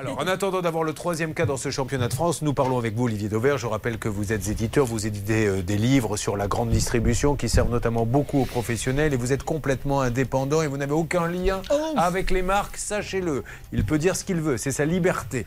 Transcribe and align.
Alors, 0.00 0.20
en 0.20 0.28
attendant 0.28 0.60
d'avoir 0.60 0.84
le 0.84 0.92
troisième 0.92 1.34
cas 1.34 1.44
dans 1.44 1.56
ce 1.56 1.72
championnat 1.72 2.06
de 2.06 2.14
France, 2.14 2.42
nous 2.42 2.54
parlons 2.54 2.78
avec 2.78 2.94
vous, 2.94 3.06
Olivier 3.06 3.28
Dauvert. 3.28 3.58
Je 3.58 3.66
rappelle 3.66 3.98
que 3.98 4.08
vous 4.08 4.32
êtes 4.32 4.48
éditeur, 4.48 4.86
vous 4.86 5.08
éditez 5.08 5.48
euh, 5.48 5.60
des 5.60 5.76
livres 5.76 6.16
sur 6.16 6.36
la 6.36 6.46
grande 6.46 6.70
distribution 6.70 7.34
qui 7.34 7.48
servent 7.48 7.72
notamment 7.72 8.06
beaucoup 8.06 8.42
aux 8.42 8.44
professionnels 8.44 9.12
et 9.12 9.16
vous 9.16 9.32
êtes 9.32 9.42
complètement 9.42 10.00
indépendant 10.00 10.62
et 10.62 10.68
vous 10.68 10.76
n'avez 10.76 10.92
aucun 10.92 11.26
lien 11.26 11.62
Oh. 11.72 11.74
avec 11.96 12.30
les 12.30 12.42
marques, 12.42 12.76
sachez-le. 12.76 13.42
Il 13.72 13.84
peut 13.84 13.98
dire 13.98 14.14
ce 14.14 14.22
qu'il 14.22 14.40
veut, 14.40 14.56
c'est 14.56 14.70
sa 14.70 14.84
liberté. 14.84 15.46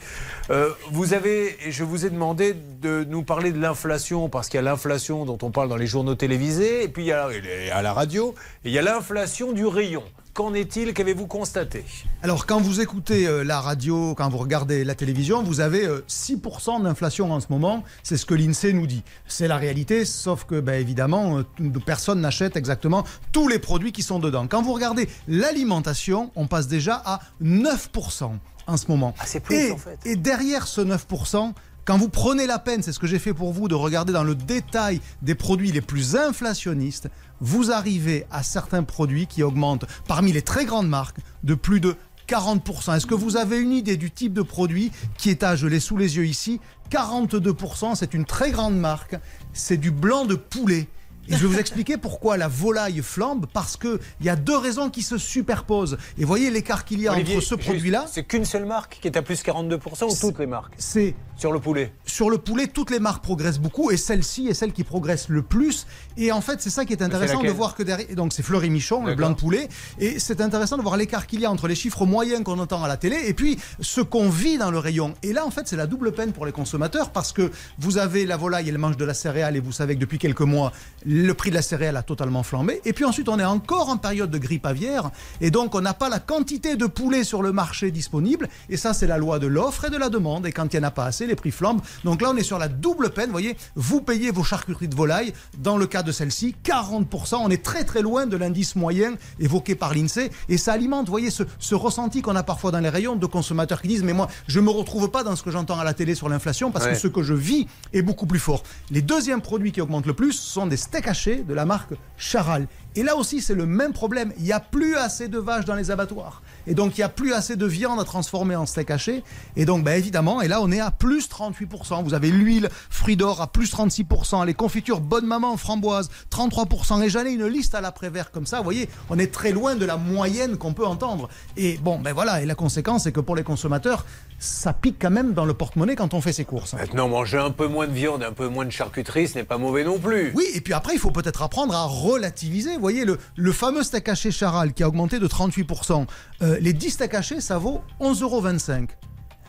Euh, 0.49 0.71
vous 0.91 1.13
avez, 1.13 1.55
et 1.65 1.71
je 1.71 1.85
vous 1.85 2.05
ai 2.05 2.09
demandé 2.09 2.53
de 2.81 3.05
nous 3.07 3.23
parler 3.23 3.53
de 3.53 3.57
l'inflation 3.61 4.27
parce 4.27 4.49
qu'il 4.49 4.57
y 4.57 4.59
a 4.59 4.63
l'inflation 4.63 5.23
dont 5.23 5.37
on 5.43 5.51
parle 5.51 5.69
dans 5.69 5.77
les 5.77 5.87
journaux 5.87 6.15
télévisés 6.15 6.83
et 6.83 6.89
puis 6.89 7.03
il 7.03 7.07
y 7.07 7.13
a 7.13 7.29
à 7.73 7.81
la 7.81 7.93
radio 7.93 8.35
et 8.65 8.67
il 8.67 8.73
y 8.73 8.77
a 8.77 8.81
l'inflation 8.81 9.53
du 9.53 9.65
rayon. 9.65 10.03
Qu'en 10.33 10.53
est-il 10.53 10.93
Qu'avez-vous 10.93 11.27
constaté? 11.27 11.83
Alors, 12.23 12.45
quand 12.45 12.61
vous 12.61 12.79
écoutez 12.79 13.27
euh, 13.27 13.43
la 13.43 13.59
radio, 13.59 14.15
quand 14.15 14.29
vous 14.29 14.37
regardez 14.37 14.85
la 14.85 14.95
télévision, 14.95 15.43
vous 15.43 15.59
avez 15.59 15.85
euh, 15.85 16.05
6% 16.07 16.83
d'inflation 16.83 17.33
en 17.33 17.41
ce 17.41 17.47
moment. 17.49 17.83
C'est 18.01 18.15
ce 18.15 18.25
que 18.25 18.33
l'INSEE 18.33 18.71
nous 18.71 18.87
dit. 18.87 19.03
C'est 19.27 19.49
la 19.49 19.57
réalité, 19.57 20.05
sauf 20.05 20.45
que, 20.45 20.61
ben, 20.61 20.79
évidemment, 20.79 21.39
euh, 21.39 21.69
personne 21.85 22.21
n'achète 22.21 22.55
exactement 22.55 23.03
tous 23.33 23.49
les 23.49 23.59
produits 23.59 23.91
qui 23.91 24.03
sont 24.03 24.19
dedans. 24.19 24.47
Quand 24.47 24.61
vous 24.61 24.71
regardez 24.71 25.09
l'alimentation, 25.27 26.31
on 26.35 26.47
passe 26.47 26.69
déjà 26.69 27.01
à 27.03 27.19
9% 27.43 28.31
en 28.67 28.77
ce 28.77 28.85
moment. 28.87 29.13
Ah, 29.19 29.23
c'est 29.25 29.41
plus, 29.41 29.55
et, 29.55 29.71
en 29.71 29.77
fait. 29.77 29.99
et 30.05 30.15
derrière 30.15 30.65
ce 30.65 30.79
9%, 30.79 31.51
quand 31.85 31.97
vous 31.97 32.09
prenez 32.09 32.45
la 32.45 32.59
peine, 32.59 32.83
c'est 32.83 32.91
ce 32.91 32.99
que 32.99 33.07
j'ai 33.07 33.17
fait 33.17 33.33
pour 33.33 33.53
vous, 33.53 33.67
de 33.67 33.75
regarder 33.75 34.13
dans 34.13 34.23
le 34.23 34.35
détail 34.35 35.01
des 35.21 35.33
produits 35.33 35.71
les 35.71 35.81
plus 35.81 36.15
inflationnistes, 36.15 37.09
vous 37.39 37.71
arrivez 37.71 38.25
à 38.29 38.43
certains 38.43 38.83
produits 38.83 39.25
qui 39.25 39.41
augmentent 39.41 39.85
parmi 40.07 40.31
les 40.31 40.43
très 40.43 40.65
grandes 40.65 40.89
marques 40.89 41.17
de 41.43 41.55
plus 41.55 41.79
de 41.79 41.95
40%. 42.27 42.95
Est-ce 42.95 43.07
que 43.07 43.15
vous 43.15 43.35
avez 43.35 43.57
une 43.57 43.71
idée 43.71 43.97
du 43.97 44.11
type 44.11 44.33
de 44.33 44.43
produit 44.43 44.91
qui 45.17 45.31
est 45.31 45.43
à, 45.43 45.55
je 45.55 45.65
l'ai 45.65 45.79
sous 45.79 45.97
les 45.97 46.17
yeux 46.17 46.27
ici, 46.27 46.61
42%, 46.91 47.95
c'est 47.95 48.13
une 48.13 48.25
très 48.25 48.51
grande 48.51 48.77
marque, 48.77 49.15
c'est 49.53 49.77
du 49.77 49.91
blanc 49.91 50.25
de 50.25 50.35
poulet. 50.35 50.87
Et 51.27 51.33
je 51.33 51.37
vais 51.37 51.47
vous 51.47 51.59
expliquer 51.59 51.97
pourquoi 51.97 52.37
la 52.37 52.47
volaille 52.47 53.01
flambe, 53.01 53.45
parce 53.51 53.77
qu'il 53.77 53.99
y 54.21 54.29
a 54.29 54.35
deux 54.35 54.57
raisons 54.57 54.89
qui 54.89 55.01
se 55.01 55.17
superposent. 55.17 55.97
Et 56.17 56.25
voyez 56.25 56.49
l'écart 56.49 56.85
qu'il 56.85 57.01
y 57.01 57.07
a 57.07 57.13
Olivier, 57.13 57.37
entre 57.37 57.45
ce 57.45 57.55
produit-là, 57.55 58.05
C'est 58.11 58.23
qu'une 58.23 58.45
seule 58.45 58.65
marque 58.65 58.99
qui 59.01 59.07
est 59.07 59.17
à 59.17 59.21
plus 59.21 59.43
42% 59.43 60.11
ou 60.11 60.29
toutes 60.29 60.39
les 60.39 60.47
marques 60.47 60.73
c'est 60.77 61.15
Sur 61.37 61.51
le 61.51 61.59
poulet 61.59 61.91
sur 62.11 62.29
le 62.29 62.37
poulet, 62.37 62.67
toutes 62.67 62.91
les 62.91 62.99
marques 62.99 63.23
progressent 63.23 63.59
beaucoup 63.59 63.89
et 63.89 63.97
celle-ci 63.97 64.47
est 64.47 64.53
celle 64.53 64.73
qui 64.73 64.83
progresse 64.83 65.29
le 65.29 65.41
plus. 65.41 65.87
Et 66.17 66.31
en 66.31 66.41
fait, 66.41 66.61
c'est 66.61 66.69
ça 66.69 66.85
qui 66.85 66.93
est 66.93 67.01
intéressant 67.01 67.41
de 67.41 67.49
voir 67.49 67.73
que 67.73 67.83
derrière. 67.83 68.15
Donc, 68.15 68.33
c'est 68.33 68.43
Fleury 68.43 68.69
Michon, 68.69 69.05
le 69.05 69.15
blanc 69.15 69.29
de 69.29 69.35
poulet. 69.35 69.69
Et 69.97 70.19
c'est 70.19 70.41
intéressant 70.41 70.77
de 70.77 70.81
voir 70.81 70.97
l'écart 70.97 71.25
qu'il 71.25 71.39
y 71.39 71.45
a 71.45 71.51
entre 71.51 71.67
les 71.67 71.75
chiffres 71.75 72.05
moyens 72.05 72.43
qu'on 72.43 72.59
entend 72.59 72.83
à 72.83 72.87
la 72.87 72.97
télé 72.97 73.17
et 73.25 73.33
puis 73.33 73.57
ce 73.79 74.01
qu'on 74.01 74.29
vit 74.29 74.57
dans 74.57 74.71
le 74.71 74.77
rayon. 74.77 75.13
Et 75.23 75.31
là, 75.31 75.45
en 75.45 75.51
fait, 75.51 75.67
c'est 75.67 75.77
la 75.77 75.87
double 75.87 76.11
peine 76.11 76.33
pour 76.33 76.45
les 76.45 76.51
consommateurs 76.51 77.11
parce 77.11 77.31
que 77.31 77.49
vous 77.79 77.97
avez 77.97 78.25
la 78.25 78.35
volaille, 78.35 78.67
elle 78.67 78.77
mange 78.77 78.97
de 78.97 79.05
la 79.05 79.13
céréale 79.13 79.55
et 79.55 79.61
vous 79.61 79.71
savez 79.71 79.95
que 79.95 80.01
depuis 80.01 80.19
quelques 80.19 80.41
mois, 80.41 80.73
le 81.13 81.33
prix 81.33 81.49
de 81.49 81.55
la 81.55 81.61
céréale 81.61 81.97
a 81.97 82.03
totalement 82.03 82.41
flambé. 82.41 82.79
Et 82.85 82.93
puis 82.93 83.03
ensuite, 83.03 83.27
on 83.27 83.37
est 83.37 83.43
encore 83.43 83.89
en 83.89 83.97
période 83.97 84.31
de 84.31 84.37
grippe 84.37 84.65
aviaire 84.65 85.11
et 85.41 85.51
donc 85.51 85.75
on 85.75 85.81
n'a 85.81 85.93
pas 85.93 86.07
la 86.07 86.19
quantité 86.19 86.77
de 86.77 86.85
poulet 86.85 87.23
sur 87.25 87.41
le 87.41 87.51
marché 87.51 87.91
disponible. 87.91 88.47
Et 88.69 88.77
ça, 88.77 88.93
c'est 88.93 89.07
la 89.07 89.17
loi 89.17 89.37
de 89.37 89.47
l'offre 89.47 89.85
et 89.85 89.89
de 89.89 89.97
la 89.97 90.07
demande. 90.09 90.45
Et 90.45 90.51
quand 90.53 90.73
il 90.73 90.79
n'y 90.79 90.85
en 90.85 90.87
a 90.87 90.91
pas 90.91 91.05
assez, 91.05 91.27
les 91.27 91.35
prix 91.35 91.51
flambent. 91.51 91.81
Donc 92.05 92.21
là, 92.21 92.29
on 92.31 92.37
est 92.37 92.43
sur 92.43 92.57
la 92.57 92.69
double 92.69 93.09
peine. 93.09 93.25
Vous 93.25 93.31
voyez, 93.33 93.57
vous 93.75 93.99
payez 94.01 94.31
vos 94.31 94.43
charcuteries 94.43 94.87
de 94.87 94.95
volaille. 94.95 95.33
Dans 95.57 95.77
le 95.77 95.85
cas 95.85 96.01
de 96.01 96.11
celle-ci, 96.13 96.55
40%. 96.63 97.35
On 97.41 97.49
est 97.49 97.61
très 97.63 97.83
très 97.83 98.01
loin 98.01 98.25
de 98.25 98.37
l'indice 98.37 98.75
moyen 98.77 99.15
évoqué 99.39 99.75
par 99.75 99.93
l'INSEE. 99.93 100.31
Et 100.47 100.57
ça 100.57 100.73
alimente, 100.73 101.07
vous 101.07 101.11
voyez, 101.11 101.29
ce, 101.29 101.43
ce 101.59 101.75
ressenti 101.75 102.21
qu'on 102.21 102.35
a 102.37 102.43
parfois 102.43 102.71
dans 102.71 102.79
les 102.79 102.89
rayons 102.89 103.17
de 103.17 103.25
consommateurs 103.25 103.81
qui 103.81 103.89
disent 103.89 104.03
Mais 104.03 104.13
moi, 104.13 104.29
je 104.47 104.59
ne 104.61 104.65
me 104.65 104.69
retrouve 104.71 105.09
pas 105.11 105.23
dans 105.23 105.35
ce 105.35 105.43
que 105.43 105.51
j'entends 105.51 105.79
à 105.79 105.83
la 105.83 105.93
télé 105.93 106.15
sur 106.15 106.29
l'inflation 106.29 106.71
parce 106.71 106.85
Ouais. 106.85 106.93
que 106.93 106.97
ce 106.99 107.07
que 107.07 107.21
je 107.21 107.33
vis 107.33 107.67
est 107.93 108.01
beaucoup 108.01 108.25
plus 108.25 108.39
fort. 108.39 108.63
Les 108.91 109.01
deuxièmes 109.01 109.41
produits 109.41 109.71
qui 109.71 109.81
augmentent 109.81 110.05
le 110.07 110.13
plus 110.13 110.31
sont 110.33 110.67
des 110.67 110.77
steaks 110.77 111.00
hachés 111.07 111.43
de 111.43 111.53
la 111.53 111.65
marque 111.65 111.93
Charal. 112.17 112.67
Et 112.95 113.03
là 113.03 113.15
aussi, 113.15 113.41
c'est 113.41 113.55
le 113.55 113.65
même 113.65 113.93
problème. 113.93 114.33
Il 114.37 114.43
n'y 114.43 114.51
a 114.51 114.59
plus 114.59 114.95
assez 114.95 115.27
de 115.27 115.39
vaches 115.39 115.65
dans 115.65 115.75
les 115.75 115.91
abattoirs. 115.91 116.41
Et 116.67 116.73
donc, 116.73 116.97
il 116.97 116.99
n'y 116.99 117.05
a 117.05 117.09
plus 117.09 117.33
assez 117.33 117.55
de 117.55 117.65
viande 117.65 117.99
à 117.99 118.03
transformer 118.03 118.55
en 118.55 118.65
steak 118.65 118.91
haché. 118.91 119.23
Et 119.55 119.65
donc, 119.65 119.83
ben, 119.83 119.97
évidemment, 119.97 120.41
et 120.41 120.47
là, 120.47 120.59
on 120.61 120.71
est 120.71 120.79
à 120.79 120.91
plus 120.91 121.29
38%. 121.29 122.03
Vous 122.03 122.13
avez 122.13 122.29
l'huile 122.29 122.69
fruits 122.89 123.15
d'or 123.15 123.41
à 123.41 123.47
plus 123.47 123.73
36%, 123.73 124.45
les 124.45 124.53
confitures 124.53 124.99
Bonne 124.99 125.25
Maman 125.25 125.57
framboise 125.57 126.09
33%. 126.31 127.01
Et 127.01 127.27
ai 127.27 127.31
une 127.31 127.47
liste 127.47 127.75
à 127.75 127.81
l'après-vert 127.81 128.31
comme 128.31 128.45
ça. 128.45 128.57
Vous 128.57 128.63
voyez, 128.63 128.89
on 129.09 129.17
est 129.17 129.31
très 129.31 129.51
loin 129.51 129.75
de 129.75 129.85
la 129.85 129.97
moyenne 129.97 130.57
qu'on 130.57 130.73
peut 130.73 130.85
entendre. 130.85 131.29
Et 131.57 131.77
bon, 131.77 131.99
ben 131.99 132.13
voilà. 132.13 132.41
Et 132.41 132.45
la 132.45 132.55
conséquence, 132.55 133.03
c'est 133.03 133.11
que 133.11 133.19
pour 133.19 133.35
les 133.35 133.43
consommateurs, 133.43 134.05
ça 134.39 134.73
pique 134.73 134.97
quand 134.99 135.11
même 135.11 135.33
dans 135.33 135.45
le 135.45 135.53
porte-monnaie 135.53 135.95
quand 135.95 136.13
on 136.13 136.21
fait 136.21 136.33
ses 136.33 136.45
courses. 136.45 136.73
Maintenant, 136.73 137.07
manger 137.07 137.37
un 137.37 137.51
peu 137.51 137.67
moins 137.67 137.87
de 137.87 137.93
viande, 137.93 138.23
un 138.23 138.33
peu 138.33 138.47
moins 138.47 138.65
de 138.65 138.71
charcuterie, 138.71 139.27
ce 139.27 139.35
n'est 139.37 139.43
pas 139.43 139.57
mauvais 139.57 139.83
non 139.83 139.99
plus. 139.99 140.31
Oui, 140.35 140.45
et 140.55 140.61
puis 140.61 140.73
après, 140.73 140.93
il 140.93 140.99
faut 140.99 141.11
peut-être 141.11 141.43
apprendre 141.43 141.75
à 141.75 141.85
relativiser. 141.85 142.77
Vous 142.81 142.85
voyez, 142.85 143.05
le, 143.05 143.51
fameux 143.51 143.83
steak 143.83 144.09
haché 144.09 144.31
Charal 144.31 144.73
qui 144.73 144.81
a 144.81 144.87
augmenté 144.87 145.19
de 145.19 145.27
38%, 145.27 146.07
euh, 146.41 146.57
les 146.59 146.73
10 146.73 146.89
steaks 146.89 147.13
hachés, 147.13 147.39
ça 147.39 147.59
vaut 147.59 147.83
11,25 147.99 148.23
euros. 148.23 148.87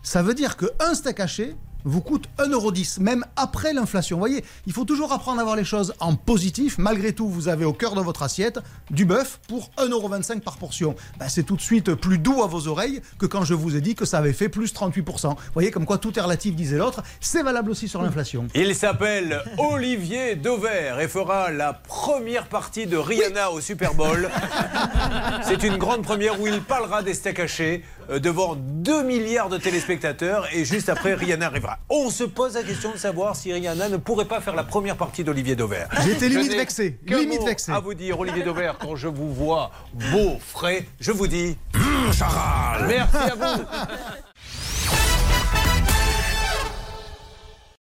Ça 0.03 0.23
veut 0.23 0.35
dire 0.35 0.59
qu'un 0.59 0.93
steak 0.95 1.19
haché 1.19 1.57
vous 1.85 2.01
coûte 2.01 2.29
1,10€, 2.39 3.01
même 3.01 3.25
après 3.37 3.73
l'inflation. 3.73 4.17
Vous 4.17 4.21
voyez, 4.21 4.45
il 4.67 4.73
faut 4.73 4.85
toujours 4.85 5.13
apprendre 5.13 5.41
à 5.41 5.45
voir 5.45 5.57
les 5.57 5.65
choses 5.65 5.95
en 6.01 6.15
positif. 6.15 6.79
Malgré 6.79 7.13
tout, 7.13 7.29
vous 7.29 7.49
avez 7.49 7.65
au 7.65 7.73
cœur 7.73 7.95
de 7.95 8.01
votre 8.01 8.23
assiette 8.23 8.61
du 8.91 9.05
bœuf 9.05 9.41
pour 9.49 9.71
1,25€ 9.79 10.41
par 10.41 10.57
portion. 10.57 10.95
Ben, 11.19 11.29
c'est 11.29 11.43
tout 11.43 11.57
de 11.57 11.63
suite 11.63 11.95
plus 11.95 12.19
doux 12.19 12.43
à 12.43 12.47
vos 12.47 12.69
oreilles 12.69 13.01
que 13.19 13.27
quand 13.27 13.45
je 13.45 13.55
vous 13.55 13.77
ai 13.77 13.81
dit 13.81 13.95
que 13.95 14.05
ça 14.05 14.19
avait 14.19 14.33
fait 14.33 14.49
plus 14.49 14.73
38%. 14.73 15.29
Vous 15.29 15.37
voyez, 15.55 15.71
comme 15.71 15.87
quoi 15.87 15.99
tout 15.99 16.19
est 16.19 16.23
relatif, 16.23 16.55
disait 16.55 16.79
l'autre. 16.79 17.03
C'est 17.21 17.43
valable 17.43 17.71
aussi 17.71 17.89
sur 17.89 18.03
l'inflation. 18.03 18.47
Il 18.55 18.75
s'appelle 18.75 19.43
Olivier 19.59 20.37
Dauvert 20.37 21.01
et 21.01 21.09
fera 21.09 21.51
la 21.51 21.73
première 21.73 22.47
partie 22.47 22.87
de 22.87 22.97
Rihanna 22.97 23.51
au 23.51 23.61
Super 23.61 23.95
Bowl. 23.95 24.31
C'est 25.43 25.63
une 25.63 25.77
grande 25.77 26.03
première 26.03 26.41
où 26.41 26.47
il 26.47 26.61
parlera 26.63 27.03
des 27.03 27.15
steaks 27.15 27.41
hachés 27.41 27.85
devant 28.09 28.55
2 28.57 29.03
milliards 29.03 29.49
de 29.49 29.59
téléspectateurs 29.59 30.47
et 30.53 30.65
juste 30.65 30.89
après 30.89 31.15
Rihanna 31.15 31.47
arrivera. 31.47 31.79
On 31.89 32.11
se 32.11 32.25
pose 32.25 32.55
la 32.55 32.63
question 32.63 32.93
de 32.93 32.99
savoir 32.99 33.37
si 33.37 33.53
Rihanna 33.53 33.89
ne 33.89 33.97
pourrait 33.97 34.27
pas 34.27 34.41
faire 34.41 34.55
la 34.55 34.65
première 34.65 34.97
partie 34.97 35.25
d'Olivier 35.25 35.57
Dauvert. 35.57 35.89
J'étais 36.05 36.29
limite 36.29 36.55
vexé, 36.55 36.99
limite 37.07 37.45
vexé. 37.45 37.73
À 37.73 37.81
vous 37.81 37.95
dire, 37.95 38.19
Olivier 38.19 38.43
Dauvert, 38.43 38.79
quand 38.79 38.97
je 38.97 39.09
vous 39.09 39.33
vois 39.33 39.71
beau, 40.13 40.39
frais, 40.41 40.87
je 41.01 41.13
vous 41.13 41.27
dis. 41.27 41.57
Charal 42.13 42.87
Merci 42.89 43.17
à 43.17 43.35
vous 43.35 43.63